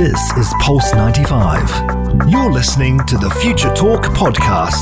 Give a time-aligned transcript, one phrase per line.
[0.00, 2.30] This is Pulse 95.
[2.30, 4.80] You're listening to the Future Talk podcast.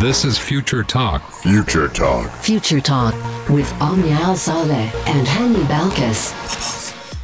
[0.00, 1.22] This is Future Talk.
[1.30, 2.28] Future Talk.
[2.32, 3.14] Future Talk
[3.48, 6.34] with Omnia Al Saleh and Hani Balkis.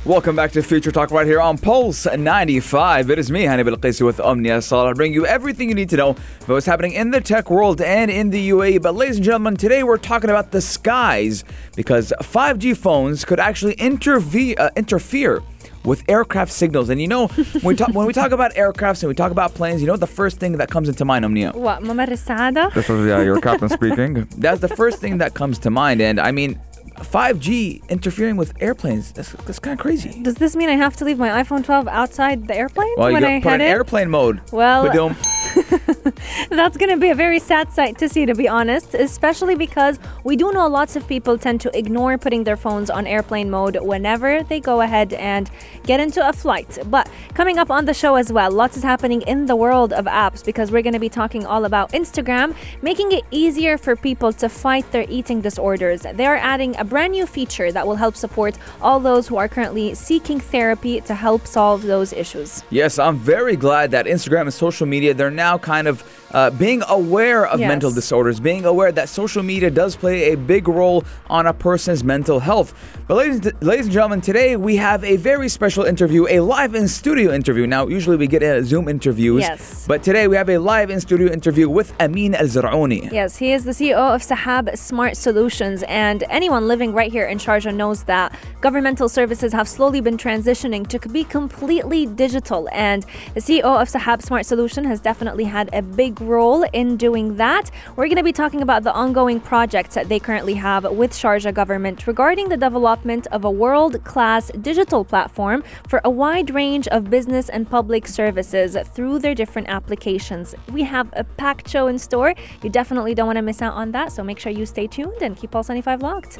[0.06, 3.10] Welcome back to Future Talk right here on Pulse 95.
[3.10, 4.90] It is me, Hani Bilqisi with Omnia Salah.
[4.90, 7.80] I bring you everything you need to know about what's happening in the tech world
[7.80, 8.82] and in the UAE.
[8.82, 11.42] But ladies and gentlemen, today we're talking about the skies
[11.74, 15.42] because 5G phones could actually interve- uh, interfere
[15.83, 16.89] with aircraft signals.
[16.89, 19.53] And you know, when we, talk, when we talk about aircrafts and we talk about
[19.53, 21.51] planes, you know the first thing that comes into mind, Omnia?
[21.53, 24.27] What, ممر السعادة؟ This is, yeah, your captain speaking.
[24.37, 26.01] That's the first thing that comes to mind.
[26.01, 26.59] And I mean,
[26.96, 30.22] 5G interfering with airplanes, that's, that's kind of crazy.
[30.22, 33.24] Does this mean I have to leave my iPhone 12 outside the airplane Well, when
[33.24, 34.40] I put head in airplane mode.
[34.52, 35.14] Well-.
[36.50, 39.98] That's going to be a very sad sight to see, to be honest, especially because
[40.24, 43.76] we do know lots of people tend to ignore putting their phones on airplane mode
[43.80, 45.50] whenever they go ahead and
[45.84, 46.78] get into a flight.
[46.86, 50.06] But coming up on the show as well, lots is happening in the world of
[50.06, 54.32] apps because we're going to be talking all about Instagram, making it easier for people
[54.34, 56.02] to fight their eating disorders.
[56.02, 59.46] They are adding a brand new feature that will help support all those who are
[59.56, 62.64] currently seeking therapy to help solve those issues.
[62.70, 66.02] Yes, I'm very glad that Instagram and social media, they're now kind of
[66.32, 67.68] uh, being aware of Yes.
[67.68, 72.02] mental disorders, being aware that social media does play a big role on a person's
[72.02, 72.68] mental health.
[73.06, 76.88] But ladies, ladies and gentlemen, today we have a very special interview, a live in
[76.88, 77.66] studio interview.
[77.66, 79.84] Now, usually we get uh, Zoom interviews, Yes.
[79.86, 83.12] but today we have a live in studio interview with Amin Al Zarouni.
[83.12, 87.36] Yes, he is the CEO of Sahab Smart Solutions, and anyone living right here in
[87.36, 92.66] Sharjah knows that governmental services have slowly been transitioning to be completely digital.
[92.72, 97.36] And the CEO of Sahab Smart Solution has definitely had a big role in doing
[97.36, 97.70] that.
[97.94, 101.52] We're going to be talking about the ongoing projects that they currently have with Sharjah
[101.52, 107.50] government regarding the development of a world-class digital platform for a wide range of business
[107.50, 110.54] and public services through their different applications.
[110.72, 112.34] We have a packed show in store.
[112.62, 115.20] You definitely don't want to miss out on that, so make sure you stay tuned
[115.20, 116.38] and keep Pulse 95 locked.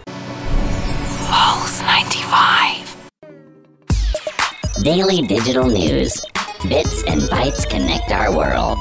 [1.34, 2.97] Pulse 95.
[4.82, 6.20] Daily digital news.
[6.69, 8.78] Bits and bytes connect our world.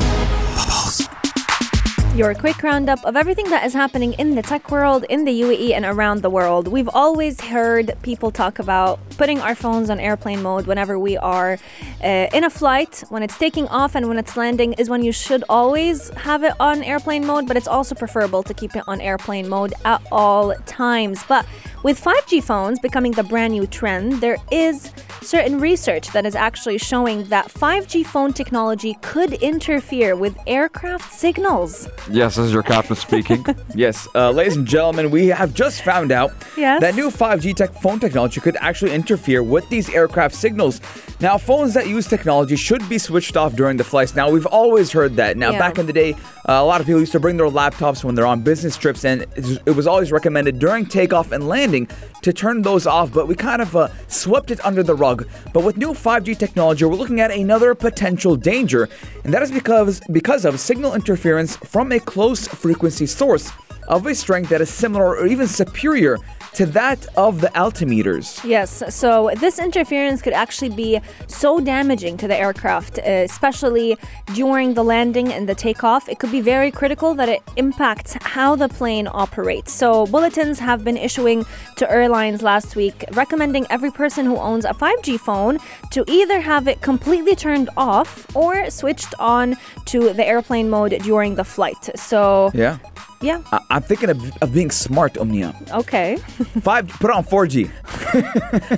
[2.13, 5.71] Your quick roundup of everything that is happening in the tech world, in the UAE,
[5.71, 6.67] and around the world.
[6.67, 11.57] We've always heard people talk about putting our phones on airplane mode whenever we are
[12.03, 13.05] uh, in a flight.
[13.07, 16.51] When it's taking off and when it's landing, is when you should always have it
[16.59, 20.53] on airplane mode, but it's also preferable to keep it on airplane mode at all
[20.65, 21.23] times.
[21.29, 21.45] But
[21.83, 24.91] with 5G phones becoming the brand new trend, there is
[25.21, 31.87] certain research that is actually showing that 5G phone technology could interfere with aircraft signals.
[32.09, 33.45] Yes, this is your captain speaking.
[33.75, 36.81] yes, uh, ladies and gentlemen, we have just found out Yes.
[36.81, 40.81] that new 5G tech phone technology could actually interfere with these aircraft signals.
[41.19, 44.15] Now, phones that use technology should be switched off during the flights.
[44.15, 45.37] Now, we've always heard that.
[45.37, 45.59] Now, Yeah.
[45.59, 46.13] back in the day,
[46.49, 49.05] uh, a lot of people used to bring their laptops when they're on business trips,
[49.05, 51.87] and it it was always recommended during takeoff and landing
[52.21, 53.13] to turn those off.
[53.13, 55.27] But we kind of uh, swept it under the rug.
[55.53, 58.89] But with new 5G technology, we're looking at another potential danger,
[59.23, 63.51] and that is because because of signal interference from a close frequency source
[63.87, 66.17] of a strength that is similar or even superior
[66.53, 68.43] to that of the altimeters.
[68.43, 73.97] Yes, so this interference could actually be so damaging to the aircraft, uh, especially
[74.33, 76.09] during the landing and the takeoff.
[76.09, 79.71] It could be very critical that it impacts how the plane operates.
[79.71, 81.45] So, bulletins have been issuing
[81.77, 85.57] to airlines last week recommending every person who owns a 5G phone
[85.91, 91.35] to either have it completely turned off or switched on to the airplane mode during
[91.35, 91.89] the flight.
[91.95, 92.77] So, Yeah.
[93.21, 95.53] Yeah, I- I'm thinking of, of being smart, Omnia.
[95.71, 96.17] okay.
[96.61, 97.69] Five, put it on 4G.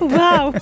[0.00, 0.52] wow.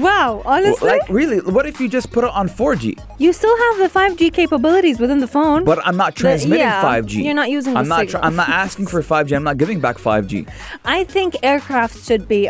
[0.00, 0.88] wow, honestly.
[0.88, 2.98] Like, really, what if you just put it on 4G?
[3.18, 5.64] You still have the 5G capabilities within the phone.
[5.64, 7.24] But I'm not transmitting yeah, 5G.
[7.24, 8.00] you're not using I'm not.
[8.00, 8.22] signal.
[8.24, 9.34] I'm not asking for 5G.
[9.34, 10.48] I'm not giving back 5G.
[10.84, 12.48] I think aircraft should be,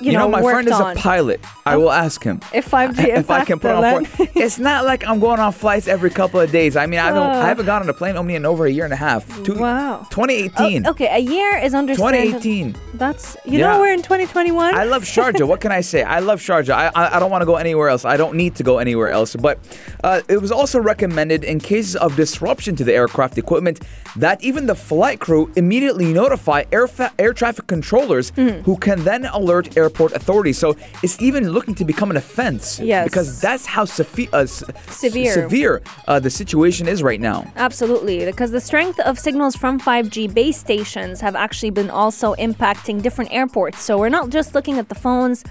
[0.00, 0.96] you, You, know, my friend is on.
[0.96, 1.40] a pilot.
[1.66, 2.40] I will ask him.
[2.52, 5.86] If 5G if I can put on four, it's not like I'm going on flights
[5.88, 6.76] every couple of days.
[6.76, 7.42] I mean, I haven't, Uh.
[7.44, 9.26] I haven't gotten on a plane only in over a year and a half.
[9.44, 10.06] Two, Wow.
[10.10, 10.86] 2018.
[10.86, 12.40] Oh, okay, a year is understandable.
[12.40, 12.76] 2018.
[12.94, 13.72] That's you Yeah.
[13.72, 14.74] know we're in 2021.
[14.74, 15.46] I love Sharjah.
[15.46, 16.02] what can I say?
[16.02, 16.72] I love Sharjah.
[16.74, 18.04] I, I, I don't want to go anywhere else.
[18.04, 19.34] I don't need to go anywhere else.
[19.36, 19.58] But
[20.02, 23.80] uh, it was also recommended in cases of disruption to the aircraft equipment
[24.16, 28.62] that even the flight crew immediately notify air, fa- air traffic controllers Hmm.
[28.64, 30.58] who can then alert airport authorities.
[30.64, 30.68] So
[31.04, 32.64] it's even looking to become an offense.
[32.80, 33.04] Yes.
[33.08, 34.64] Because that's how sefi- uh, s-
[35.04, 35.32] Severe.
[35.40, 35.74] severe
[36.08, 37.38] uh, the situation is right now.
[37.56, 42.96] Absolutely, because the strength of signals from 5G base stations have actually been also impacting
[43.06, 43.78] different airports.
[43.86, 45.44] So we're not just looking at the phones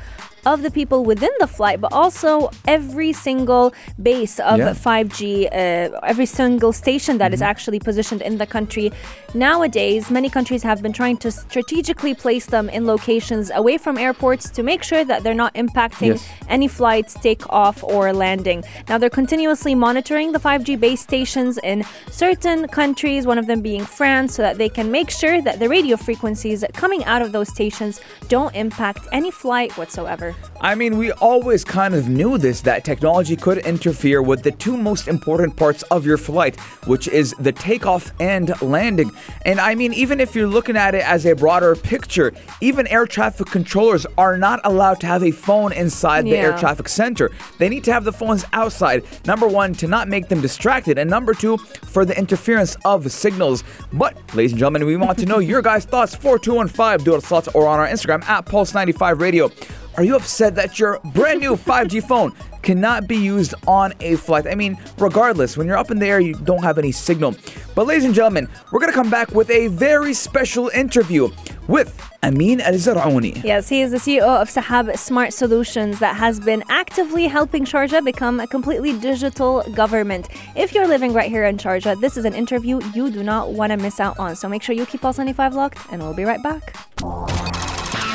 [0.45, 4.73] of the people within the flight, but also every single base of Yeah.
[4.73, 7.49] 5G, uh, every single station that is Mm-hmm.
[7.49, 8.91] actually positioned in the country.
[9.33, 14.49] Nowadays, many countries have been trying to strategically place them in locations away from airports
[14.51, 16.27] to make sure that they're not impacting Yes.
[16.49, 18.63] any flights takeoff or landing.
[18.89, 23.83] Now, they're continuously monitoring the 5G base stations in certain countries, one of them being
[23.85, 27.49] France, so that they can make sure that the radio frequencies coming out of those
[27.49, 27.99] stations
[28.29, 30.32] don't impact any flight whatsoever.
[30.63, 34.77] I mean, we always kind of knew this that technology could interfere with the two
[34.77, 36.57] most important parts of your flight,
[36.87, 39.11] which is the takeoff and landing.
[39.45, 43.05] And I mean, even if you're looking at it as a broader picture, even air
[43.05, 47.29] traffic controllers are not allowed to have a phone inside the air traffic center.
[47.57, 49.03] They need to have the phones outside.
[49.25, 53.65] Number one, to not make them distracted, and number two, for the interference of signals.
[53.91, 56.15] But, ladies and gentlemen, we want to know your guys' thoughts.
[56.15, 59.51] 4215 do it slots or on our Instagram at Pulse95 Radio.
[59.95, 64.47] Are you upset that your brand new 5G phone cannot be used on a flight?
[64.47, 67.35] I mean, regardless, when you're up in the air, you don't have any signal.
[67.75, 71.29] But, ladies and gentlemen, we're gonna come back with a very special interview
[71.67, 73.43] with Amin Al Zarouni.
[73.43, 78.03] Yes, he is the CEO of Sahab Smart Solutions that has been actively helping Sharjah
[78.03, 80.27] become a completely digital government.
[80.55, 83.71] If you're living right here in Sharjah, this is an interview you do not want
[83.71, 84.35] to miss out on.
[84.35, 86.75] So make sure you keep Pulse 95 locked, and we'll be right back.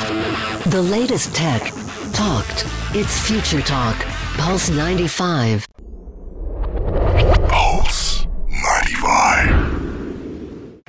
[0.09, 1.71] The latest tech.
[2.13, 2.65] Talked.
[2.95, 3.95] It's Future Talk.
[4.37, 5.67] Pulse 95.
[7.47, 10.81] Pulse 95.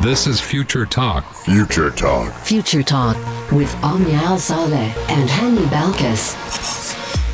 [0.00, 1.24] This is Future Talk.
[1.34, 2.32] Future Talk.
[2.34, 3.16] Future Talk
[3.50, 6.36] with Omnia Al Saleh and Hani Balkis.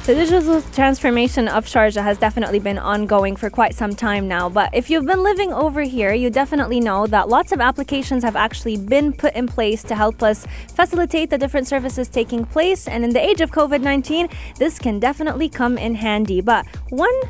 [0.08, 4.48] The digital transformation of Sharjah has definitely been ongoing for quite some time now.
[4.48, 8.34] But if you've been living over here, you definitely know that lots of applications have
[8.34, 12.88] actually been put in place to help us facilitate the different services taking place.
[12.88, 16.40] And in the age of COVID 19, this can definitely come in handy.
[16.40, 17.20] But one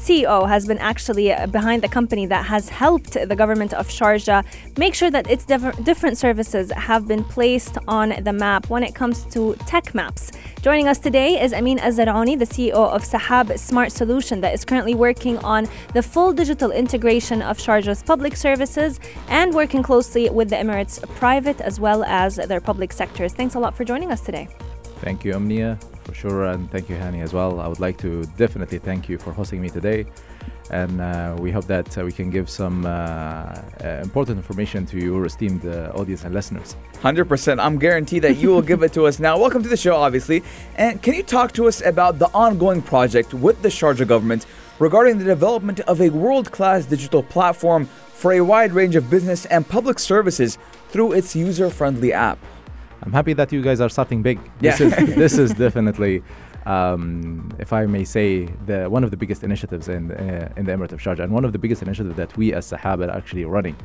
[0.00, 4.42] CEO has been actually uh, behind the company that has helped the government of Sharjah
[4.78, 8.94] make sure that its diff- different services have been placed on the map when it
[8.94, 10.32] comes to tech maps.
[10.62, 14.64] Joining us today is Amin Al Zarouni, the CEO of Sahab Smart Solution, that is
[14.64, 20.48] currently working on the full digital integration of Sharjah's public services and working closely with
[20.48, 23.34] the Emirates private as well as their public sectors.
[23.34, 24.48] Thanks a lot for joining us today.
[25.02, 25.78] Thank you, Omnia,
[26.10, 27.60] for sure, and thank you, Hani, as well.
[27.60, 30.06] I would like to definitely thank you for hosting me today,
[30.70, 34.98] and uh, we hope that uh, we can give some uh, uh, important information to
[34.98, 36.74] your esteemed uh, audience and listeners.
[36.94, 37.60] 100%.
[37.60, 39.38] I'm guaranteed that you will give it to us now.
[39.38, 40.42] Welcome to the show, obviously.
[40.76, 44.46] And can you talk to us about the ongoing project with the Sharjah government
[44.80, 49.46] regarding the development of a world class digital platform for a wide range of business
[49.46, 50.58] and public services
[50.88, 52.38] through its user friendly app?
[53.02, 54.38] I'm happy that you guys are starting big.
[54.58, 56.22] This is this is definitely,
[56.66, 60.72] um, if I may say, the one of the biggest initiatives in uh, in the
[60.72, 63.44] Emirate of Sharjah, and one of the biggest initiatives that we as Sahab are actually
[63.46, 63.76] running,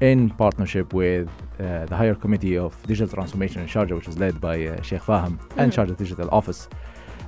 [0.00, 1.28] in partnership with
[1.60, 5.02] uh, the Higher Committee of Digital Transformation in Sharjah, which is led by uh, Sheikh
[5.02, 6.68] Fahim and Sharjah Digital Office.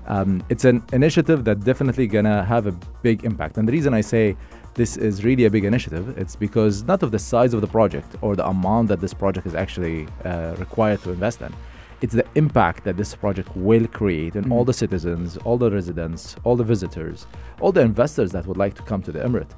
[0.07, 4.01] Um, it's an initiative that definitely gonna have a big impact, and the reason I
[4.01, 4.37] say
[4.79, 8.15] this is really a big initiative, it's because not of the size of the project
[8.23, 11.53] or the amount that this project is actually uh, required to invest in.
[12.01, 16.37] It's the impact that this project will create in all the citizens, all the residents,
[16.45, 17.27] all the visitors,
[17.61, 19.51] all the investors that would like to come to the Emirate.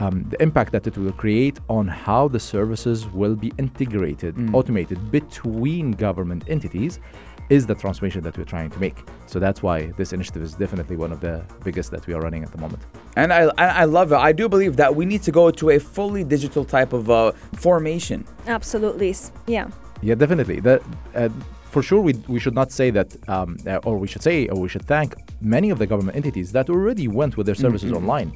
[0.00, 5.12] Um, the impact that it will create on how the services will be integrated, automated
[5.12, 6.98] between government entities
[7.48, 8.98] is the transformation that we're trying to make.
[9.26, 12.42] So that's why this initiative is definitely one of the biggest that we are running
[12.42, 12.82] at the moment.
[13.16, 14.16] And I, I I love it.
[14.16, 17.32] I do believe that we need to go to a fully digital type of uh,
[17.54, 18.24] formation.
[18.46, 19.14] Absolutely.
[19.46, 19.68] Yeah.
[20.02, 20.60] Yeah, definitely.
[20.60, 20.82] That
[21.14, 21.28] uh,
[21.70, 24.58] for sure, we, we should not say that, um, uh, or we should say, or
[24.60, 28.28] we should thank many of the government entities that already went with their services online.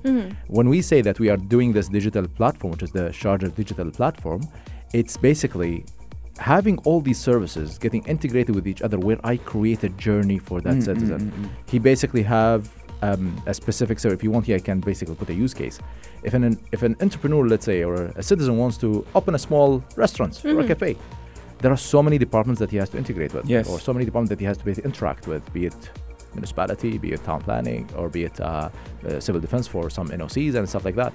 [0.48, 3.90] When we say that we are doing this digital platform, which is the Sharjah digital
[3.90, 4.42] platform,
[4.92, 5.84] it's basically
[6.40, 10.60] having all these services getting integrated with each other where I create a journey for
[10.62, 11.50] that citizen.
[11.66, 12.70] He basically have
[13.02, 15.78] um, a specific so if you want here I can basically put a use case.
[16.22, 19.82] If an if an entrepreneur, let's say, or a citizen wants to open a small
[19.96, 20.96] restaurant or a cafe,
[21.58, 23.68] there are so many departments that he has to integrate with, Yes.
[23.68, 25.90] or so many departments that he has to interact with, be it
[26.34, 28.68] municipality, be it town planning, or be it uh,
[29.06, 31.12] uh, civil defense for some NOCs and stuff like that.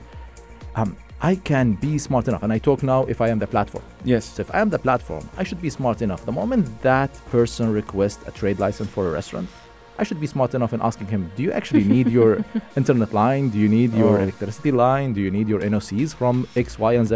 [0.76, 0.98] Um,
[1.32, 3.84] I can be smart enough, and I talk now if I am the platform.
[4.04, 4.26] Yes.
[4.36, 6.22] So if I am the platform, I should be smart enough.
[6.26, 9.48] The moment that person requests a trade license for a restaurant,
[9.98, 12.32] I should be smart enough in asking him, do you actually need your
[12.76, 13.50] internet line?
[13.50, 14.22] Do you need your Oh.
[14.26, 15.14] electricity line?
[15.14, 17.16] Do you need your NOCs from X, Y, and Z?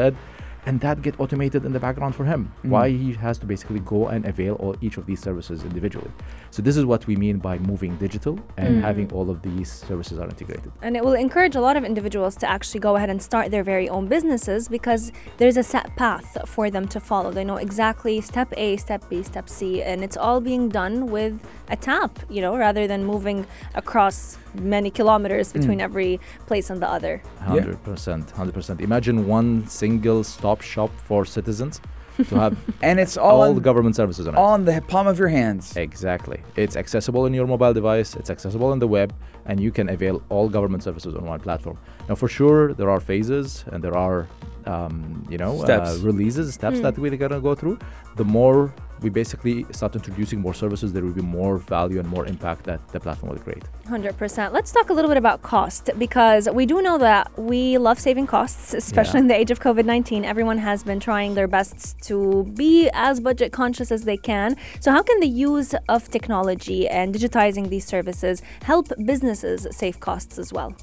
[0.65, 2.51] And that get automated in the background for him.
[2.63, 2.69] Mm.
[2.69, 6.11] Why he has to basically go and avail all each of these services individually.
[6.51, 8.81] So this is what we mean by moving digital and mm.
[8.81, 10.71] having all of these services are integrated.
[10.81, 13.63] And it will encourage a lot of individuals to actually go ahead and start their
[13.63, 17.31] very own businesses because there's a set path for them to follow.
[17.31, 21.39] They know exactly step A, step B, step C, and it's all being done with
[21.69, 26.89] a tap, you know, rather than moving across many kilometers between every place and the
[26.89, 27.21] other.
[27.39, 28.81] Hundred percent, hundred percent.
[28.81, 31.81] Imagine one single stop shop for citizens
[32.27, 34.37] to have And it's all, all on, the government services on it.
[34.37, 35.75] on the palm of your hands.
[35.77, 36.41] Exactly.
[36.55, 39.13] It's accessible in your mobile device, it's accessible on the web,
[39.45, 41.77] and you can avail all government services on one platform.
[42.07, 44.27] Now, for sure, there are phases and there are,
[44.65, 45.97] um, you know, Steps.
[45.97, 47.79] Uh, releases, steps that we're going to go through.
[48.17, 52.25] The more we basically start introducing more services, there will be more value and more
[52.25, 53.63] impact that the platform will create.
[53.87, 54.51] 100%.
[54.53, 58.27] Let's talk a little bit about cost because we do know that we love saving
[58.27, 59.21] costs, especially Yeah.
[59.23, 60.25] in the age of COVID 19.
[60.25, 64.55] Everyone has been trying their best to be as budget conscious as they can.
[64.79, 70.37] So, how can the use of technology and digitizing these services help businesses save costs
[70.37, 70.73] as well?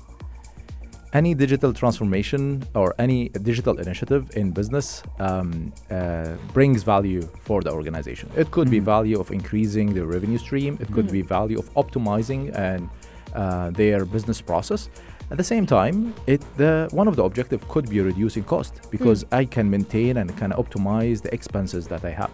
[1.17, 3.21] Any digital transformation or any
[3.51, 8.31] digital initiative in business um, uh, brings value for the organization.
[8.37, 10.77] It could be value of increasing the revenue stream.
[10.79, 12.91] It could be value of optimizing and
[13.35, 14.91] uh, their business process.
[15.31, 19.25] At the same time, it the one of the objective could be reducing cost because
[19.33, 22.31] I can maintain and can optimize the expenses that I have.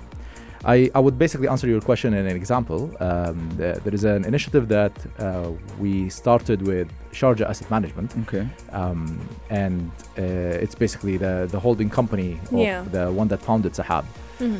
[0.64, 2.80] I, I would basically answer your question in an example.
[3.00, 8.46] Um, the- there is an initiative that uh, we started with Sharjah Asset Management Okay.
[8.70, 9.18] um,
[9.50, 10.22] and uh,
[10.64, 12.82] it's basically the, the holding company of Yeah.
[12.92, 14.04] the one that founded Sahab.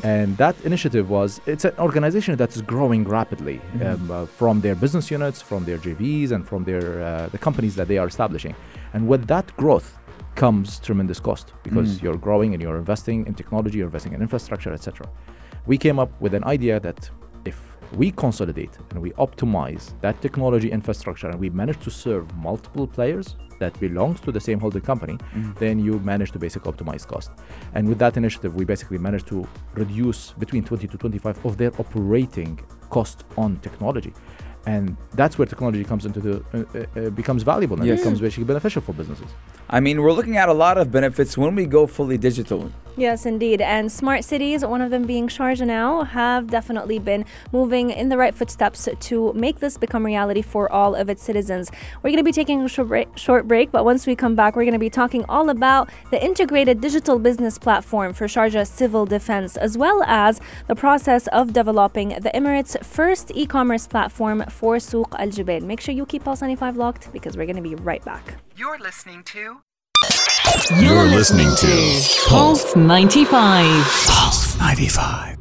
[0.04, 4.76] And that initiative was it's an organization that is growing rapidly um, uh, from their
[4.76, 8.54] business units, from their JVs, and from their uh, the companies that they are establishing.
[8.94, 9.98] And with that growth
[10.36, 14.72] comes tremendous cost because you're growing and you're investing in technology, you're investing in infrastructure,
[14.72, 15.08] etc.
[15.66, 17.08] We came up with an idea that
[17.44, 17.58] if
[17.96, 23.36] we consolidate and we optimize that technology infrastructure and we manage to serve multiple players
[23.58, 25.16] that belongs to the same holding company
[25.60, 27.30] then you manage to basically optimize cost
[27.74, 31.70] and with that initiative we basically managed to reduce between 20 to 25 of their
[31.78, 32.58] operating
[32.90, 34.12] cost on technology
[34.66, 37.98] and that's where technology comes into the uh, uh, uh, becomes valuable and Yes.
[38.00, 39.28] becomes basically beneficial for businesses
[39.70, 42.70] I mean, we're looking at a lot of benefits when we go fully digital.
[42.96, 43.62] Yes, indeed.
[43.62, 48.18] And smart cities, one of them being Sharjah now, have definitely been moving in the
[48.18, 51.70] right footsteps to make this become reality for all of its citizens.
[52.02, 54.56] We're going to be taking a short break, short break, but once we come back,
[54.56, 59.06] we're going to be talking all about the integrated digital business platform for Sharjah Civil
[59.06, 64.76] Defense, as well as the process of developing the Emirates' first e commerce platform for
[64.76, 65.62] Souq Al Jubail.
[65.62, 68.34] Make sure you keep Pulse 95 locked because we're going to be right back.
[68.54, 69.62] You're listening to
[70.70, 73.26] You're listening to Pulse 95.
[74.06, 75.36] Pulse 95.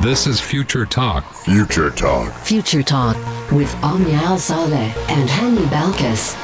[0.00, 1.30] This is Future Talk.
[1.34, 2.32] Future Talk.
[2.36, 3.16] Future Talk
[3.52, 6.36] with Omnia Al Saleh and Hani Balkis.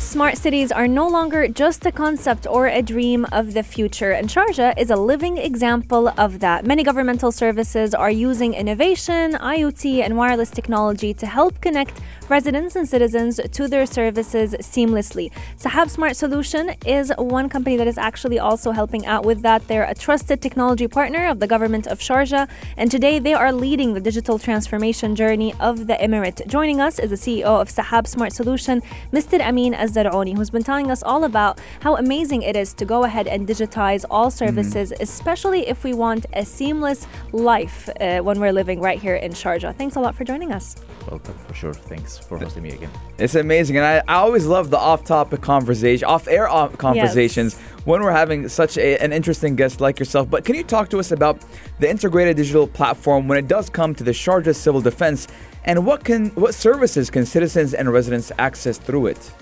[0.00, 4.28] Smart cities are no longer just a concept or a dream of the future, and
[4.28, 6.64] Sharjah is a living example of that.
[6.64, 12.88] Many governmental services are using innovation, IoT, and wireless technology to help connect residents and
[12.88, 15.30] citizens to their services seamlessly.
[15.58, 19.66] Sahab Smart Solution is one company that is actually also helping out with that.
[19.68, 23.94] They're a trusted technology partner of the government of Sharjah, and today they are leading
[23.94, 26.46] the digital transformation journey of the Emirate.
[26.46, 29.40] Joining us is the CEO of Sahab Smart Solution, Mr.
[29.40, 33.26] Amin Azzaroni, who's been telling us all about how amazing it is to go ahead
[33.26, 38.80] and digitize all services, especially if we want a seamless life uh, when we're living
[38.80, 39.74] right here in Sharjah.
[39.76, 40.76] Thanks a lot for joining us.
[41.10, 44.70] welcome for sure thanks for hosting me again It's amazing, and I, I always love
[44.70, 49.98] the off-topic conversation, off-air op- conversations when we're having such a, an interesting guest like
[49.98, 50.30] yourself.
[50.30, 51.44] But can you talk to us about
[51.78, 55.28] the integrated digital platform when it does come to the Sharjah Civil Defense,
[55.64, 59.32] and what can what services can citizens and residents access through it?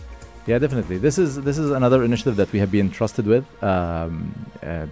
[0.47, 0.99] Yeah, definitely.
[0.99, 3.45] This is this is another initiative that we have been trusted with.
[3.63, 4.87] Um, uh,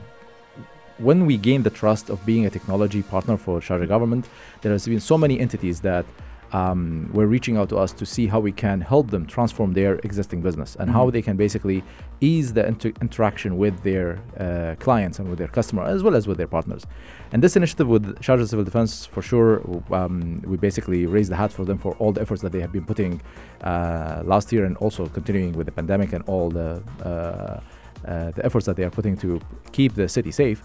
[0.99, 4.29] when we gain the trust of being a technology partner for Sharjah government,
[4.61, 6.05] there has been so many entities that
[6.53, 9.95] um, were reaching out to us to see how we can help them transform their
[9.97, 11.83] existing business and how they can basically
[12.21, 16.27] ease the inter- interaction with their uh, clients and with their customer as well as
[16.27, 16.87] with their partners.
[17.33, 21.53] And this initiative with Sharjah Civil Defense, for sure, um, we basically raised the hat
[21.53, 23.21] for them for all the efforts that they have been putting
[23.63, 27.61] uh, last year and also continuing with the pandemic and all the uh,
[28.07, 29.39] uh, the efforts that they are putting to
[29.73, 30.63] keep the city safe.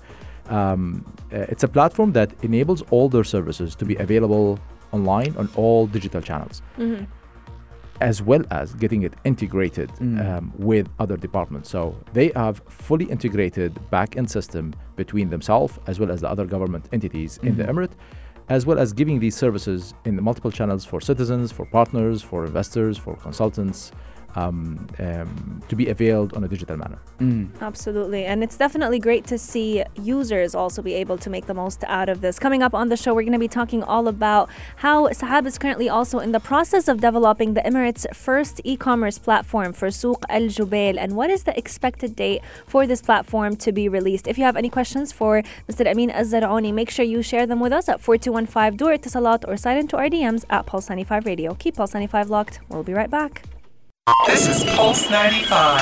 [0.48, 4.58] Um, uh, it's a platform that enables all their services to be available
[4.98, 6.62] online on all digital channels.
[6.78, 7.06] Mm-hmm.
[8.02, 10.20] as well as getting it integrated mm.
[10.26, 11.70] um, with other departments.
[11.70, 11.80] So
[12.12, 17.32] they have fully integrated back-end system between themselves as well as the other government entities
[17.48, 17.80] in the mm-hmm.
[17.80, 17.96] Emirate,
[18.50, 22.46] as well as giving these services in the multiple channels for citizens, for partners, for
[22.46, 23.94] investors, for consultants,
[24.36, 27.00] um, um, to be availed on a digital manner.
[27.62, 28.26] Absolutely.
[28.26, 32.10] And it's definitely great to see users also be able to make the most out
[32.10, 32.38] of this.
[32.40, 35.58] Coming up on the show, we're going to be talking all about how Sahab is
[35.58, 40.24] currently also in the process of developing the Emirates' first e commerce platform for Souq
[40.30, 44.28] Al Jubail and what is the expected date for this platform to be released.
[44.28, 45.86] If you have any questions for Mr.
[45.88, 49.58] Amin Al Zarouni, make sure you share them with us at 4215 Dur Salat or
[49.58, 51.54] sign into our DMs at Pulse 95 Radio.
[51.56, 52.60] Keep Pulse 95 locked.
[52.70, 53.55] We'll be right back.
[54.28, 55.82] This is Pulse 95.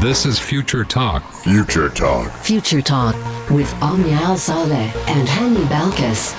[0.00, 1.24] This is Future Talk.
[1.42, 2.30] Future Talk.
[2.30, 3.16] Future Talk
[3.50, 6.36] with Omnia Al Saleh and Hani Balkis.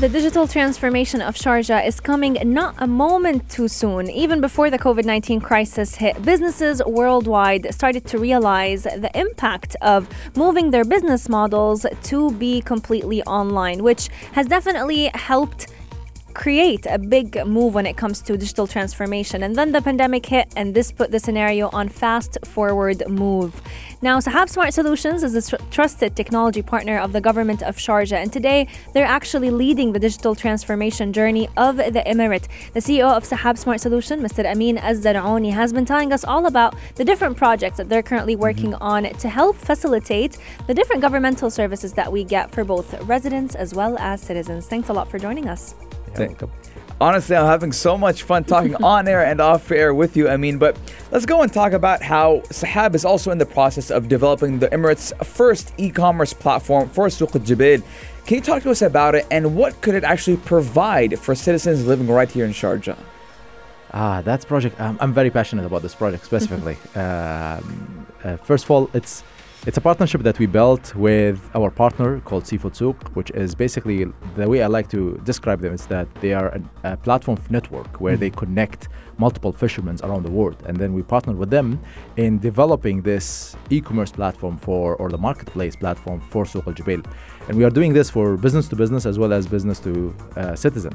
[0.00, 4.08] The digital transformation of Sharjah is coming not a moment too soon.
[4.08, 10.08] Even before the COVID 19 crisis hit, businesses worldwide started to realize the impact of
[10.36, 15.66] moving their business models to be completely online, which has definitely helped
[16.38, 19.42] create a big move when it comes to digital transformation.
[19.42, 23.60] And then the pandemic hit, and this put the scenario on fast forward move.
[24.02, 28.22] Now, Sahab Smart Solutions is a tr- trusted technology partner of the government of Sharjah,
[28.22, 32.46] and today they're actually leading the digital transformation journey of the Emirate.
[32.72, 34.44] The CEO of Sahab Smart Solution, Mr.
[34.44, 38.34] Amin Al Zarouni, has been telling us all about the different projects that they're currently
[38.34, 38.42] mm-hmm.
[38.42, 43.56] working on to help facilitate the different governmental services that we get for both residents
[43.56, 44.68] as well as citizens.
[44.68, 45.74] Thanks a lot for joining us.
[46.14, 46.42] Thank-
[47.00, 50.36] Honestly, I'm having so much fun talking on air and off air with you, I
[50.36, 50.76] mean, but
[51.12, 54.68] let's go and talk about how Sahab is also in the process of developing the
[54.70, 57.82] Emirates' first e commerce platform for Souq al Jubail.
[58.26, 61.86] Can you talk to us about it and what could it actually provide for citizens
[61.86, 62.98] living right here in Sharjah?
[63.92, 64.78] Ah, that's project.
[64.80, 66.76] Um, I'm very passionate about this project specifically.
[66.94, 69.22] um, uh, first of all, it's
[69.68, 74.06] it's a partnership that we built with our partner called Seafood Souq, which is basically
[74.34, 78.00] the way I like to describe them is that they are a, a platform network
[78.00, 78.38] where they mm-hmm.
[78.38, 81.78] connect multiple fishermen around the world, and then we partner with them
[82.16, 87.04] in developing this e-commerce platform for or the marketplace platform for Souq Al Jubail,
[87.48, 90.54] and we are doing this for business to business as well as business to uh,
[90.54, 90.94] citizen,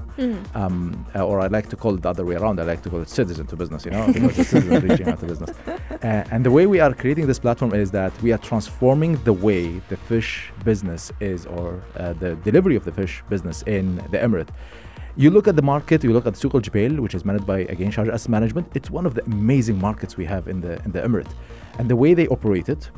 [0.56, 2.60] um, uh, or I like to call it the other way around.
[2.60, 5.20] I like to call it citizen to business, you know, because the citizen reaching out
[5.20, 5.52] to business.
[5.68, 9.34] Uh, and the way we are creating this platform is that we are transforming the
[9.34, 14.18] way the fish business is, or uh, the delivery of the fish business in the
[14.18, 14.50] Emirate.
[15.16, 17.60] You look at the market, you look at Souq Al Jubail, which is managed by
[17.60, 18.68] again Sharjah Asset Management.
[18.74, 21.32] It's one of the amazing markets we have in the in the Emirate,
[21.78, 22.90] and the way they operate it,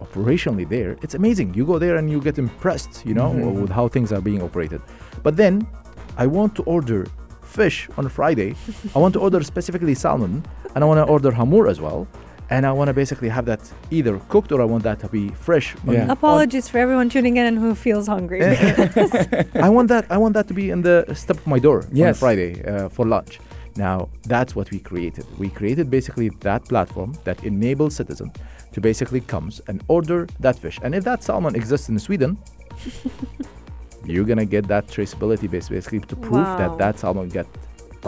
[0.00, 1.52] operationally there, it's amazing.
[1.54, 3.62] You go there and you get impressed, you know, mm-hmm.
[3.62, 4.80] with how things are being operated.
[5.24, 5.66] But then,
[6.16, 7.06] I want to order
[7.42, 8.54] fish on Friday.
[8.94, 10.44] I want to order specifically salmon,
[10.76, 12.06] and I want to order hamur as well.
[12.50, 15.28] And I want to basically have that either cooked or I want that to be
[15.30, 15.74] fresh.
[15.86, 16.02] on- Yeah.
[16.04, 18.40] on- Apologies for everyone tuning in and who feels hungry.
[19.66, 20.04] I want that.
[20.10, 22.12] I want that to be in the step of my door on.
[22.18, 23.40] Friday uh, for lunch.
[23.76, 25.24] Now that's what we created.
[25.38, 28.32] We created basically that platform that enables citizens
[28.72, 30.78] to basically comes and order that fish.
[30.82, 32.36] And if that salmon exists in Sweden,
[34.04, 36.58] you're gonna get that traceability base basically to prove Wow.
[36.58, 37.46] that that salmon got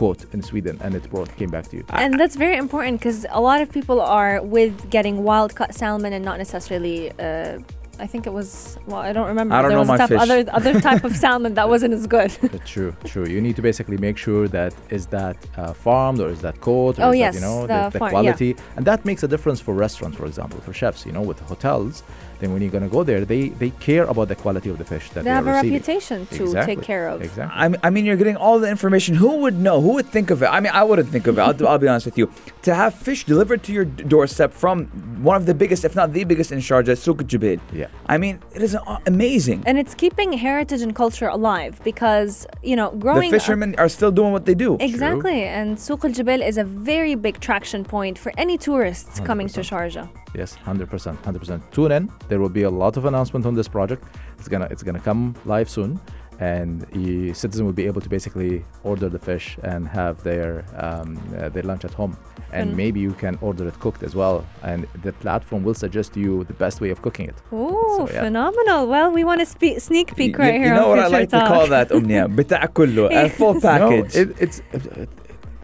[0.00, 1.84] caught in Sweden and it brought came back to you.
[2.04, 6.12] and that's very important because a lot of people are with getting wild caught salmon
[6.16, 6.98] and not necessarily.
[7.18, 7.58] Uh,
[7.98, 9.54] I think it was well, I don't remember.
[9.54, 10.20] I don't there know was a my type, fish.
[10.24, 12.30] other other type of salmon that wasn't as good.
[12.74, 13.26] True, true.
[13.34, 16.98] You need to basically make sure that is that uh, farmed or is that caught
[16.98, 18.20] or Oh, yes, that, you know the the, the farm, yeah.
[18.20, 21.00] quality, and that makes a difference for restaurants, for example, for chefs.
[21.06, 21.94] You know, with hotels,
[22.40, 25.10] then when you're gonna go there, they they care about the quality of the fish
[25.10, 25.72] that they have are a receiving.
[25.74, 27.22] reputation to Exactly, take care of.
[27.22, 27.56] Exactly.
[27.64, 29.14] I mean, I mean, you're getting all the information.
[29.14, 29.80] Who would know?
[29.80, 30.46] Who would think of it?
[30.46, 31.42] I mean, I wouldn't think of it.
[31.42, 32.30] I'll, I'll be honest with you.
[32.62, 34.86] To have fish delivered to your doorstep from
[35.22, 37.60] one of the biggest, if not the biggest in Sharjah, Souq al Jubail.
[37.72, 37.86] Yeah.
[38.06, 39.62] I mean, it is amazing.
[39.66, 43.88] And it's keeping heritage and culture alive because you know The growing up- fishermen are
[43.88, 44.76] still doing what they do.
[44.80, 49.48] Exactly, and Souq al Jubail is a very big traction point for any tourists coming
[49.56, 50.08] to Sharjah.
[50.35, 51.61] Yes, hundred percent, hundred percent.
[51.71, 52.03] Tune in.
[52.29, 54.03] There will be a lot of announcement on this project.
[54.39, 55.99] It's gonna it's gonna come live soon,
[56.39, 60.49] and the citizen will be able to basically order the fish and have their
[60.85, 62.13] um, uh, their lunch at home.
[62.53, 64.37] And Phen- maybe you can order it cooked as well.
[64.63, 67.35] And the platform will suggest to you the best way of cooking it.
[67.53, 68.23] Ooh, So, yeah.
[68.25, 68.81] phenomenal!
[68.93, 70.75] Well, we want to spe- sneak Y- peek y- right you here.
[70.75, 71.47] know on what I Future like to Talk.
[71.53, 72.25] call that, Umnia?
[72.35, 74.15] بتاع كله, a full package.
[74.15, 75.09] No, it, it's it, it-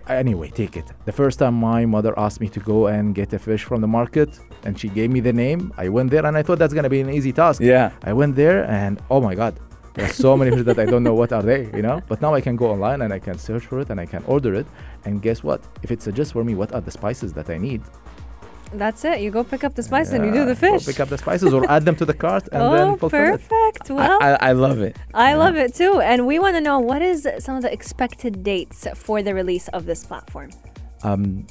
[0.08, 0.50] anyway.
[0.50, 0.84] Take it.
[1.04, 3.88] The first time my mother asked me to go and get a fish from the
[3.88, 6.90] market, and she gave me the name, I went there and I thought that's gonna
[6.90, 7.60] be an easy task.
[7.60, 7.90] yeah.
[8.04, 9.54] I went there and oh my god,
[9.94, 12.00] There are so many fishes that I don't know what are they, you know.
[12.08, 14.22] But now I can go online and I can search for it and I can
[14.26, 14.66] order it.
[15.04, 15.60] And guess what?
[15.82, 17.82] If it suggests for me what are the spices that I need,
[18.74, 19.20] That's it.
[19.20, 20.86] You go pick up the spice and you do the go fish.
[20.86, 23.48] pick up the spices or add them to the cart and oh, then fulfill it.
[23.48, 23.90] perfect.
[23.90, 24.96] Well, I, I love it.
[25.14, 26.00] I love it too.
[26.00, 29.68] And we want to know what is some of the expected dates for the release
[29.68, 30.50] of this platform?
[31.02, 31.46] Um,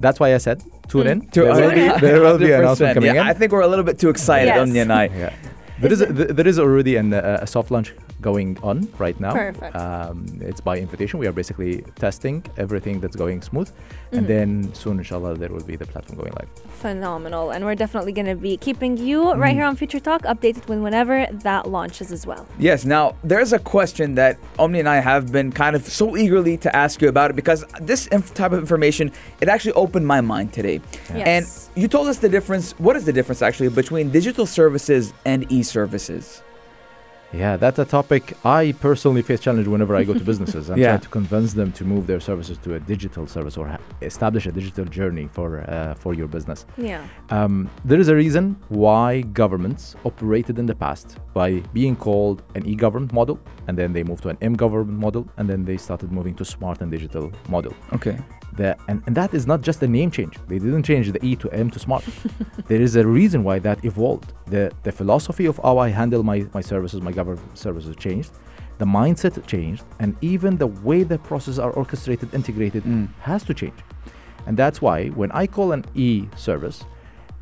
[0.00, 1.28] that's why I said tune in.
[1.30, 3.26] To- there, will be, there will be an announcement coming yeah, in.
[3.26, 4.58] I think we're a little bit too excited, Yes.
[4.58, 5.04] Omnia and I.
[5.06, 5.34] Yeah.
[5.80, 9.18] There is, a, th- there is already an, uh, a soft launch going on right
[9.20, 9.32] now.
[9.32, 9.76] Perfect.
[9.76, 11.18] Um, it's by invitation.
[11.18, 13.68] We are basically testing everything that's going smooth,
[14.08, 14.16] Mm-hmm.
[14.18, 16.48] and then soon, inshallah, there will be the platform going live.
[16.80, 17.50] Phenomenal.
[17.50, 20.78] And we're definitely going to be keeping you right here on Future Talk updated with
[20.78, 22.46] whenever that launches as well.
[22.58, 26.56] Yes, now there's a question that Omni and I have been kind of so eagerly
[26.58, 30.22] to ask you about it because this inf- type of information, it actually opened my
[30.22, 30.80] mind today.
[31.14, 31.68] Yes.
[31.74, 35.50] And you told us the difference, what is the difference actually between digital services and
[35.52, 36.42] e services?
[37.32, 40.92] Yeah, that's a topic I personally face challenge whenever I go to businesses and Yeah.
[40.92, 44.46] try to convince them to move their services to a digital service or ha- establish
[44.46, 46.64] a digital journey for uh, for your business.
[46.78, 47.02] Yeah.
[47.30, 52.64] Um, there is a reason why governments operated in the past by being called an
[52.66, 56.34] e-government model, and then they moved to an m-government model, and then they started moving
[56.36, 57.74] to smart and digital model.
[57.92, 58.16] Okay.
[58.54, 60.36] The, and, and that is not just a name change.
[60.48, 62.04] They didn't change the E to M to smart.
[62.66, 64.32] there is a reason why that evolved.
[64.46, 68.32] The, the philosophy of how I handle my, my services, my government services changed.
[68.78, 69.84] The mindset changed.
[70.00, 73.08] And even the way the processes are orchestrated, integrated mm.
[73.20, 73.78] has to change.
[74.46, 76.84] And that's why when I call an e service,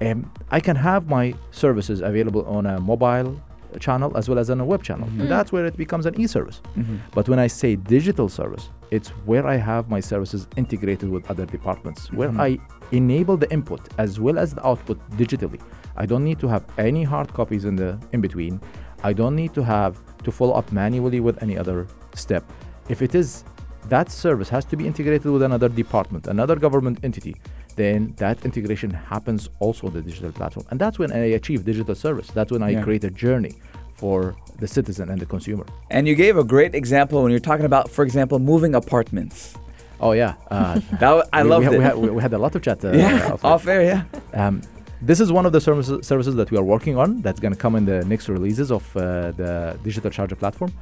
[0.01, 3.41] um, I can have my services available on a mobile
[3.81, 5.07] channel as well as on a web channel.
[5.09, 5.23] Mm-hmm.
[5.23, 6.61] And that's where it becomes an e service.
[6.77, 6.97] Mm-hmm.
[7.13, 11.47] But when I say digital service, it's where I have my services integrated with other
[11.47, 12.41] departments, where mm-hmm.
[12.41, 12.59] I
[12.93, 15.61] enable the input as well as the output digitally.
[15.97, 18.61] I don't need to have any hard copies in the in between.
[19.03, 22.45] I don't need to have to follow up manually with any other step.
[22.89, 23.45] If it is
[23.89, 27.37] that service has to be integrated with another department, another government entity,
[27.77, 30.67] then that integration happens also on the digital platform.
[30.71, 32.29] And that's when I achieve digital service.
[32.29, 32.83] That's when I Yeah.
[32.83, 33.53] create a journey
[33.97, 35.67] for the citizen and the consumer.
[35.91, 39.55] And you gave a great example when you're talking about, for example, moving apartments.
[40.01, 41.79] Oh yeah, uh, That w- I we, loved we, it.
[41.79, 42.85] We had, we had a lot of chat.
[42.85, 44.03] Uh, yeah, off off air, yeah.
[44.35, 44.61] Um,
[45.03, 47.59] this is one of the services, services that we are working on that's going to
[47.59, 50.73] come in the next releases of uh, the digital Sharjah platform.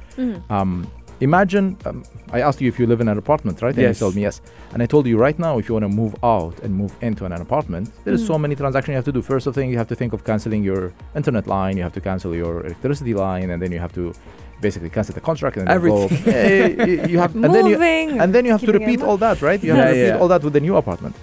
[0.49, 0.89] Um,
[1.21, 3.73] imagine, um, I asked you if you live in an apartment, right?
[3.73, 3.95] And Yes.
[3.95, 4.41] you told me yes.
[4.73, 7.25] And I told you right now, if you want to move out and move into
[7.25, 9.21] an apartment, there is so many transactions you have to do.
[9.21, 12.01] First of thing, you have to think of canceling your internet line, you have to
[12.01, 14.13] cancel your electricity line, and then you have to
[14.61, 16.33] basically cancel the contract and then go- Everything.
[16.33, 19.17] Eh, you- have, and then you, Moving, and then you have to keeping repeat all
[19.17, 19.61] that, right?
[19.63, 20.19] You have Yeah, to repeat yeah.
[20.21, 21.15] all that with the new apartment.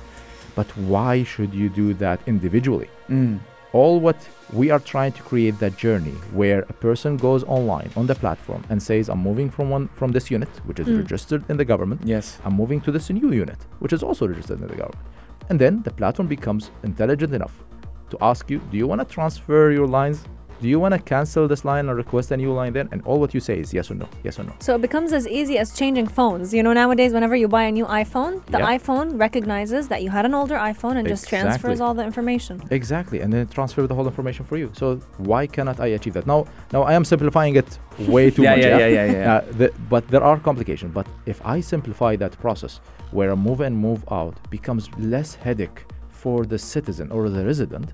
[0.54, 2.88] But why should you do that individually?
[3.10, 3.38] Mm.
[3.72, 4.16] All what
[4.52, 8.62] we are trying to create that journey where a person goes online on the platform
[8.68, 10.98] and says i'm moving from one from this unit which is mm.
[10.98, 12.00] registered in the government.
[12.04, 12.38] Yes.
[12.44, 15.06] i'm moving to this new unit which is also registered in the government.
[15.48, 17.64] And then the platform becomes intelligent enough
[18.10, 20.24] to ask you do you want to transfer your lines
[20.62, 23.18] do you want to cancel this line or request a new line then and all
[23.22, 25.56] what you say is yes or no yes or no So it becomes as easy
[25.62, 26.46] as changing phones.
[26.56, 28.76] You know, nowadays, whenever you buy a new iPhone, the Yeah.
[28.76, 32.54] iPhone recognizes that you had an older iPhone and just transfers all the information.
[32.80, 34.68] Exactly, and then transfer the whole information for you.
[34.80, 34.84] So
[35.30, 36.26] why cannot I achieve that?
[36.34, 36.40] Now,
[36.76, 37.68] now I am simplifying it
[38.14, 38.64] way too Yeah, much.
[38.64, 39.34] yeah, yeah, yeah, yeah.
[39.34, 40.90] Uh, the, but there are complications.
[40.98, 42.72] But if I simplify that process,
[43.16, 45.80] where a move and move out becomes less headache
[46.22, 47.88] for the citizen or the resident,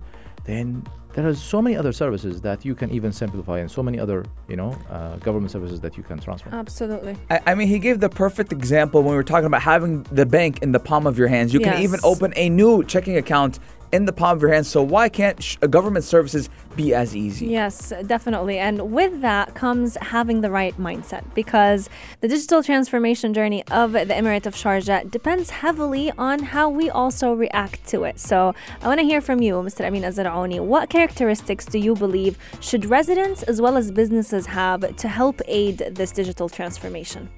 [0.50, 0.66] then
[1.14, 4.24] there are so many other services that you can even simplify, and so many other,
[4.48, 6.50] you know, uh, government services that you can transfer.
[6.52, 7.16] Absolutely.
[7.30, 10.26] I, I mean, he gave the perfect example when we were talking about having the
[10.26, 11.52] bank in the palm of your hands.
[11.52, 13.58] You can even open a new checking account
[13.92, 14.68] in the palm of your hands.
[14.68, 17.46] So why can't sh- uh, government services be as easy?
[17.46, 18.58] Yes, definitely.
[18.58, 21.88] And with that comes having the right mindset because
[22.20, 27.32] the digital transformation journey of the Emirate of Sharjah depends heavily on how we also
[27.32, 28.18] react to it.
[28.20, 29.84] So I want to hear from you, Mr.
[29.84, 30.60] Amin Azaraoni.
[30.60, 35.78] What characteristics do you believe should residents as well as businesses have to help aid
[35.78, 37.28] this digital transformation?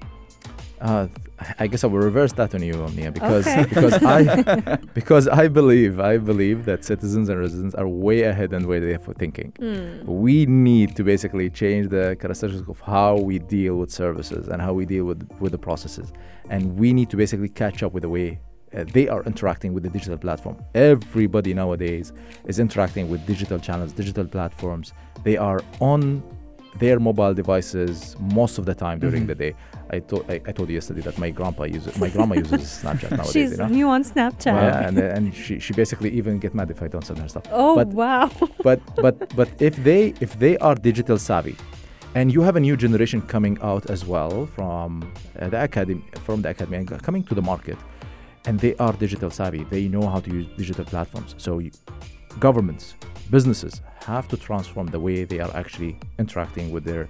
[0.79, 1.07] Uh,
[1.59, 3.65] I guess I will reverse that on you, Omnia, because Okay.
[3.69, 8.67] because I because I believe I believe that citizens and residents are way ahead in
[8.67, 9.53] where they are thinking.
[10.05, 14.73] We need to basically change the characteristics of how we deal with services and how
[14.73, 16.11] we deal with with the processes,
[16.49, 18.39] and we need to basically catch up with the way.
[18.73, 20.55] Uh, they are interacting with the digital platform.
[20.75, 22.13] Everybody nowadays
[22.45, 24.93] is interacting with digital channels, digital platforms.
[25.23, 26.23] They are on
[26.79, 29.53] their mobile devices most of the time during the day.
[29.91, 33.11] I told I, I told you yesterday that my grandpa uses my grandma uses Snapchat
[33.17, 33.33] nowadays.
[33.33, 33.67] She's you know?
[33.67, 34.45] new on Snapchat.
[34.45, 37.43] Yeah, and, and she, she basically even get mad if I don't send her stuff.
[37.51, 38.31] Oh, but, wow.
[38.63, 41.55] but but but if they if they are digital savvy,
[42.15, 46.41] and you have a new generation coming out as well from uh, the academy from
[46.41, 47.77] the academy and coming to the market
[48.45, 51.71] and they are digital savvy they know how to use digital platforms so you,
[52.39, 52.95] governments
[53.29, 57.07] businesses have to transform the way they are actually interacting with their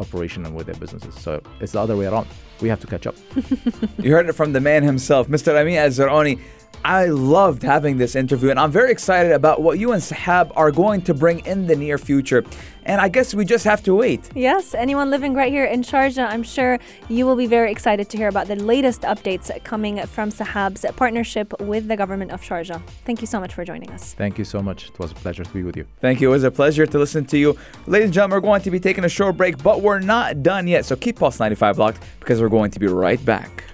[0.00, 2.26] operation and with their businesses so it's the other way around
[2.60, 3.14] we have to catch up
[3.98, 5.54] You heard it from the man himself, Mr.
[5.54, 6.40] Amin Azaroni.
[6.84, 10.70] I loved having this interview, and I'm very excited about what you and Sahab are
[10.70, 12.44] going to bring in the near future.
[12.86, 14.30] And I guess we just have to wait.
[14.34, 18.16] Yes, anyone living right here in Sharjah, I'm sure you will be very excited to
[18.16, 22.80] hear about the latest updates coming from Sahab's partnership with the government of Sharjah.
[23.04, 24.14] Thank you so much for joining us.
[24.14, 26.28] thank you so much it was a pleasure to be with you Thank you.
[26.30, 27.56] It was a pleasure to listen to you.
[27.86, 30.66] Ladies and gentlemen, we're going to be taking a short break, but we're not done
[30.66, 30.84] yet.
[30.86, 33.64] So keep Pulse 95 locked because we're going to be right back.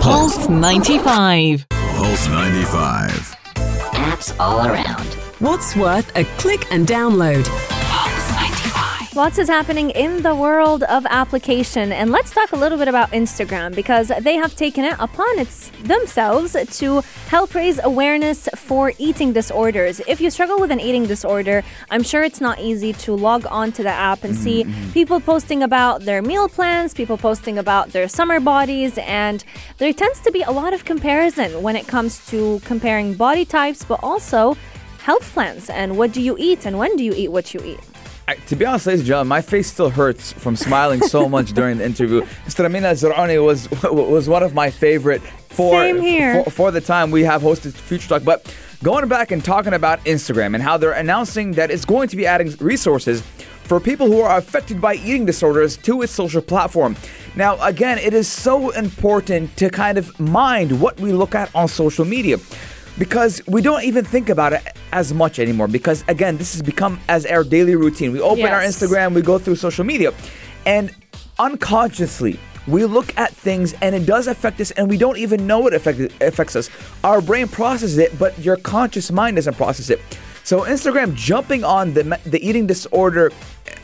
[0.00, 1.75] Pulse 95.
[1.96, 3.10] Pulse 95.
[3.94, 5.14] Apps all around.
[5.38, 7.46] What's worth a click and download?
[9.16, 13.12] Lots is happening in the world of application, and let's talk a little bit about
[13.12, 19.32] Instagram because they have taken it upon its themselves to help raise awareness for eating
[19.32, 20.02] disorders.
[20.06, 23.72] If you struggle with an eating disorder, I'm sure it's not easy to log on
[23.72, 24.92] to the app and mm-hmm, see mm-hmm.
[24.92, 29.42] people posting about their meal plans, people posting about their summer bodies, and
[29.78, 33.82] there tends to be a lot of comparison when it comes to comparing body types,
[33.82, 34.58] but also
[34.98, 37.80] health plans and what do you eat and when do you eat what you eat.
[38.28, 41.52] I, to be honest, ladies and gentlemen, my face still hurts from smiling so much
[41.52, 42.22] during the interview.
[42.44, 42.64] Mr.
[42.64, 46.42] Amina Zarani was was one of my favorite for, Same here.
[46.44, 48.24] for for the time we have hosted Future Talk.
[48.24, 52.16] But going back and talking about Instagram and how they're announcing that it's going to
[52.16, 53.22] be adding resources
[53.62, 56.96] for people who are affected by eating disorders to its social platform.
[57.34, 61.68] Now, again, it is so important to kind of mind what we look at on
[61.68, 62.38] social media
[62.98, 66.98] because we don't even think about it as much anymore because again this has become
[67.08, 68.12] as our daily routine.
[68.12, 70.12] We open our instagram we go through social media
[70.64, 70.94] and
[71.38, 75.68] unconsciously we look at things and it does affect us and we don't even know
[75.68, 76.68] it affect, affects us.
[77.04, 80.00] Our brain processes it but your conscious mind doesn't process it.
[80.44, 83.32] So instagram jumping on the the eating disorder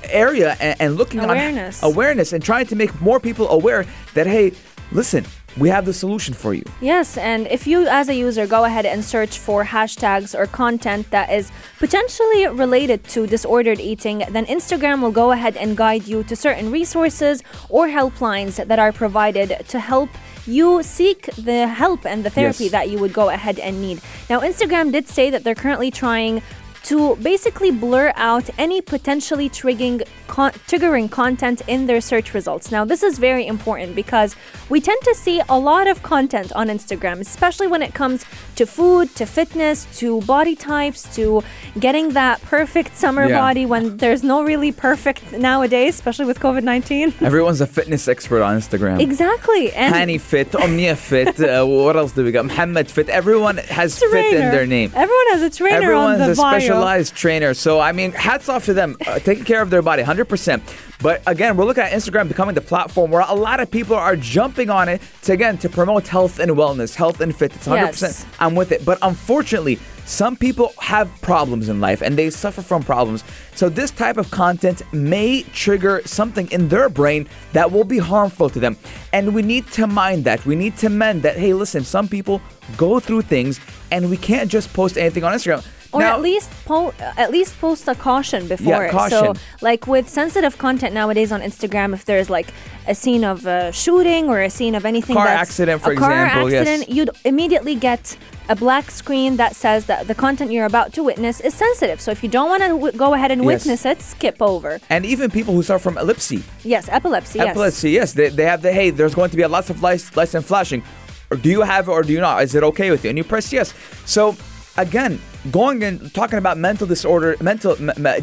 [0.05, 1.83] area and, and looking Awareness.
[1.83, 4.53] on awareness and trying to make more people aware that hey
[4.91, 5.25] listen
[5.59, 8.87] we have the solution for you Yes, and if you as a user go ahead
[8.87, 15.01] and search for hashtags or content that is potentially related to disordered eating, then Instagram
[15.03, 19.79] will go ahead and guide you to certain resources or helplines that are provided to
[19.79, 20.09] help
[20.47, 22.73] you seek the help and the therapy Yes.
[22.73, 24.01] that you would go ahead and need.
[24.29, 26.43] Now, Instagram did say that they're currently trying
[26.85, 32.73] to basically blur out any potentially triggering con- triggering content in their search results.
[32.73, 34.35] Now, this is very important because
[34.69, 38.25] we tend to see a lot of content on Instagram, especially when it comes
[38.57, 41.43] to food, to fitness, to body types, to
[41.79, 43.39] getting that perfect summer Yeah.
[43.39, 47.23] body when there's no really perfect nowadays, especially with COVID-19.
[47.31, 49.73] everyone's a fitness expert on instagram exactly.
[49.73, 52.45] And Hani Fit, Omnia Fit, uh, what else do we got?
[52.47, 53.09] Muhammad Fit.
[53.09, 54.91] Everyone has fit in their name.
[54.95, 56.72] Everyone has a trainer on the bio.
[56.73, 57.55] Specialized trainer.
[57.55, 60.61] So, I mean, hats off to them, uh, taking care of their body 100%.
[61.03, 64.17] But again, we're looking at Instagram becoming the platform where a lot of people are
[64.17, 67.67] jumping on it to, again, to promote health and wellness, health and fitness.
[67.67, 68.03] 100%.
[68.03, 68.27] Yes.
[68.39, 68.85] I'm with it.
[68.85, 73.23] But unfortunately, some people have problems in life and they suffer from problems.
[73.55, 78.51] So, this type of content may trigger something in their brain that will be harmful
[78.51, 78.77] to them.
[79.13, 80.45] And we need to mind that.
[80.45, 81.37] We need to mend that.
[81.37, 82.41] Hey, listen, some people
[82.77, 85.65] go through things and we can't just post anything on Instagram.
[85.93, 88.85] Or Now- at least po- at least post a caution before.
[88.85, 89.35] yeah, caution.
[89.37, 92.49] So like with sensitive content nowadays on Instagram, if there's like
[92.89, 95.97] a scene of a shooting or a scene of anything, Car that's accident, for a
[95.97, 96.67] car example, yes.
[96.67, 98.17] accident, you'd immediately get
[98.49, 102.01] a black screen that says that the content you're about to witness is sensitive.
[102.01, 103.47] So if you don't want to w- go ahead and Yes.
[103.47, 104.81] witness it, skip over.
[104.91, 106.43] and even people who suffer from epilepsy.
[106.65, 107.39] Yes, epilepsy.
[107.39, 107.49] Yes.
[107.51, 108.13] Epilepsy, yes.
[108.15, 110.45] They, they have the, hey, there's going to be a lots of lights, lights and
[110.45, 110.83] flashing.
[111.31, 112.43] Or do you have it or do you not?
[112.43, 113.11] Is it okay with you?
[113.11, 113.73] And you press yes.
[114.05, 114.37] So,
[114.77, 117.77] again, going and talking about mental disorder, mental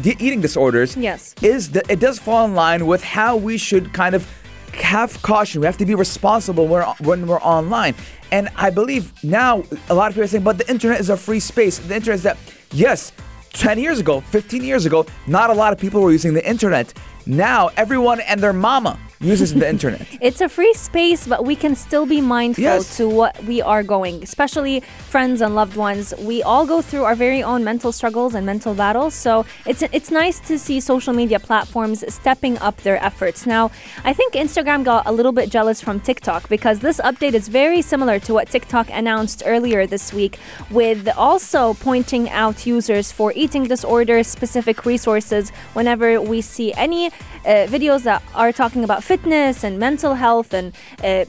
[0.04, 1.34] eating disorders, Yes.
[1.42, 4.26] is the, it does fall in line with how we should kind of
[4.74, 5.60] have caution.
[5.60, 7.94] We have to be responsible when we're, when we're online.
[8.32, 11.16] And I believe now a lot of people are saying, but the internet is a
[11.16, 11.78] free space.
[11.78, 12.36] The internet is that,
[12.72, 13.12] yes,
[13.52, 16.94] 10 years ago, 15 years ago, not a lot of people were using the internet.
[17.26, 20.06] Now everyone and their mama uses the internet.
[20.22, 22.96] It's a free space, but we can still be mindful Yes.
[22.96, 24.80] to what we are going, especially
[25.10, 26.14] friends and loved ones.
[26.18, 29.14] We all go through our very own mental struggles and mental battles.
[29.14, 33.44] So it's it's nice to see social media platforms stepping up their efforts.
[33.46, 33.70] Now,
[34.04, 37.82] I think Instagram got a little bit jealous from TikTok because this update is very
[37.82, 40.38] similar to what TikTok announced earlier this week,
[40.70, 47.09] with also pointing out users for eating disorders, specific resources whenever we see any
[47.44, 51.24] videos that are talking about fitness and mental health and uh,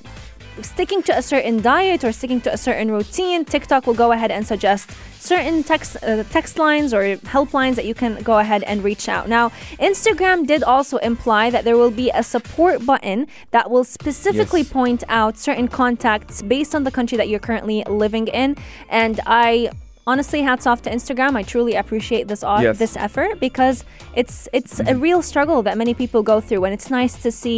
[0.62, 4.32] sticking to a certain diet or sticking to a certain routine, TikTok will go ahead
[4.32, 8.84] and suggest certain text uh, text lines or helplines that you can go ahead and
[8.84, 9.30] reach out.
[9.30, 14.62] Now, Instagram did also imply that there will be a support button that will specifically
[14.62, 14.74] Yes.
[14.74, 18.58] point out certain contacts based on the country that you're currently living in,
[18.90, 19.70] and I
[20.12, 21.32] honestly hats off to Instagram.
[21.42, 22.78] I truly appreciate this au- Yes.
[22.84, 23.78] this effort because
[24.22, 27.58] it's it's a real struggle that many people go through and it's nice to see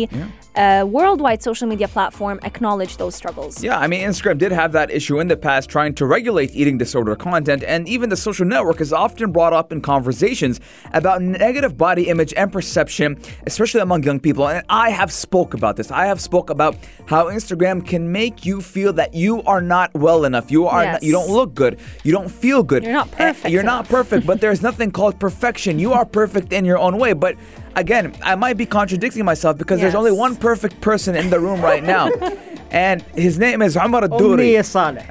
[0.56, 3.64] a worldwide social media platform acknowledge those struggles.
[3.64, 6.78] Yeah, I mean, Instagram did have that issue in the past trying to regulate eating
[6.78, 10.60] disorder content, and even the social network is often brought up in conversations
[10.94, 14.48] about negative body image and perception, especially among young people.
[14.48, 15.92] And I have spoke about this.
[15.92, 16.76] I have spoke about
[17.08, 20.52] how Instagram can make you feel that you are not well enough.
[20.52, 21.80] You are not, you don't look good.
[22.04, 22.84] You don't feel good.
[22.84, 25.80] You're not And perfect You're not perfect, but there's nothing called perfection.
[25.80, 27.36] You are perfect in your own way, but
[27.76, 31.62] again, I might be contradicting myself because there's only one perfect person in the room
[31.62, 32.10] right now.
[32.74, 34.58] and his name is Omar Addouri.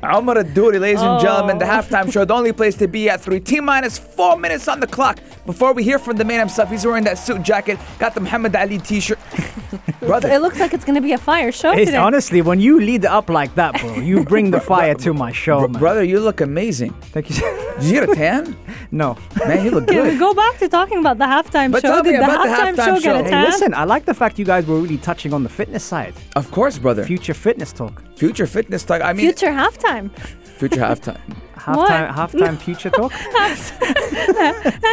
[0.03, 1.13] Omar Addouri, ladies oh.
[1.13, 1.69] and gentlemen, the oh.
[1.69, 3.39] halftime show, the only place to be at three.
[3.39, 5.21] T minus four minutes on the clock.
[5.47, 8.55] Before we hear from the man himself, he's wearing that suit jacket, got the Muhammad
[8.57, 9.19] Ali T-shirt.
[10.01, 10.29] Brother.
[10.29, 11.97] It looks like it's gonna be a fire show it's, today.
[11.97, 15.61] Honestly, when you lead up like that, bro, you bring the fire to my show,
[15.69, 15.81] man.
[15.81, 16.93] Brother, you look amazing.
[17.13, 17.37] Thank you.
[17.37, 18.57] Did you get a tan?
[18.91, 19.17] No.
[19.47, 19.95] Man, you look good.
[19.95, 22.03] Can we go back to talking about the halftime but show?
[22.03, 23.45] Did the the halftime, show, get a tan?
[23.45, 26.15] Hey, listen, I like the fact you guys were really touching on the fitness side.
[26.35, 27.05] Of course, brother.
[27.05, 28.03] Future fit talk.
[28.17, 29.03] Future fitness talk.
[29.03, 30.11] I mean, Future halftime.
[30.59, 31.21] future halftime.
[31.63, 33.13] Halftime, halftime future talk.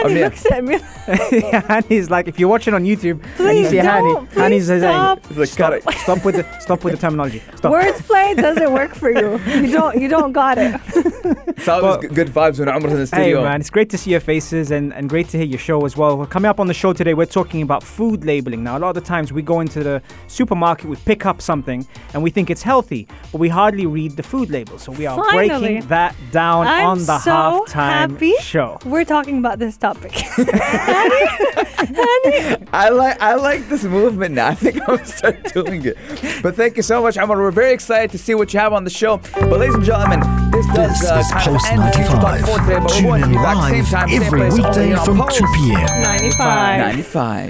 [0.01, 0.77] And he looks at me.
[1.67, 4.31] Hanny's like, if you're watching on YouTube and you Please see Hanny, don't.
[4.31, 5.17] Hanny's Please saying, stop.
[5.29, 5.99] It's like, stop, cut it.
[5.99, 7.41] stop with the stop with the terminology.
[7.55, 7.71] Stop.
[7.73, 9.37] Wordplay doesn't work for you.
[9.61, 9.99] You don't.
[9.99, 10.79] You don't got it.
[10.85, 13.23] It's always Well- g- good vibes when Omar's in the studio.
[13.23, 13.43] Hey studio.
[13.43, 15.97] man, it's great to see your faces and, and great to hear your show as
[15.97, 16.17] well.
[16.17, 18.63] We're coming up on the show today, we're talking about food labeling.
[18.63, 21.85] Now, a lot of the times we go into the supermarket, we pick up something,
[22.13, 24.77] and we think it's healthy, but we hardly read the food label.
[24.77, 25.59] So we are Finally.
[25.59, 28.33] breaking that down I'm on the so halftime happy.
[28.41, 28.77] show.
[28.85, 30.11] We're talking about this topic.
[32.71, 34.47] I like I like this movement now.
[34.49, 35.97] I think I'm gonna start doing it.
[36.41, 37.37] But thank you so much, Omar.
[37.37, 39.17] We're very excited to see what you have on the show.
[39.33, 40.19] But ladies and gentlemen,
[40.51, 42.49] this does uh, is kind of Pulse end Future Talk 95.
[42.49, 42.99] for today.
[42.99, 46.01] Tune in be same live time, same every place, weekday from Pulse 2 p.m.
[46.01, 46.79] 95.
[46.79, 47.47] 95.